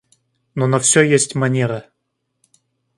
Но 0.55 0.65
на 0.65 0.79
всё 0.79 1.03
есть 1.03 1.35
манера. 1.35 1.85